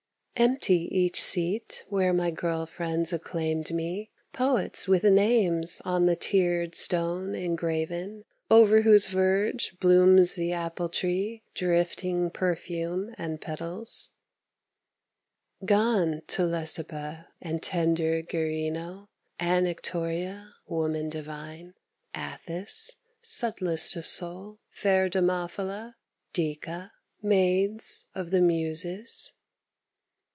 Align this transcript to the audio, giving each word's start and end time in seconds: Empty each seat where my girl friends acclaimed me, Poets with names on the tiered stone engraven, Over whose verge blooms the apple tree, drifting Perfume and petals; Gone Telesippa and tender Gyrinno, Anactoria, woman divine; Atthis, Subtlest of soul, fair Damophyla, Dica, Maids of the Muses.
Empty 0.37 0.87
each 0.97 1.21
seat 1.21 1.85
where 1.89 2.13
my 2.13 2.31
girl 2.31 2.65
friends 2.65 3.13
acclaimed 3.13 3.71
me, 3.71 4.09
Poets 4.33 4.87
with 4.87 5.03
names 5.03 5.83
on 5.85 6.07
the 6.07 6.15
tiered 6.15 6.73
stone 6.73 7.35
engraven, 7.35 8.25
Over 8.49 8.81
whose 8.81 9.05
verge 9.05 9.77
blooms 9.79 10.33
the 10.33 10.51
apple 10.51 10.89
tree, 10.89 11.43
drifting 11.53 12.31
Perfume 12.31 13.13
and 13.19 13.39
petals; 13.39 14.13
Gone 15.63 16.23
Telesippa 16.25 17.27
and 17.39 17.61
tender 17.61 18.23
Gyrinno, 18.23 19.09
Anactoria, 19.39 20.55
woman 20.65 21.09
divine; 21.09 21.75
Atthis, 22.15 22.95
Subtlest 23.21 23.95
of 23.95 24.07
soul, 24.07 24.57
fair 24.69 25.07
Damophyla, 25.07 25.93
Dica, 26.33 26.93
Maids 27.21 28.05
of 28.15 28.31
the 28.31 28.41
Muses. 28.41 29.33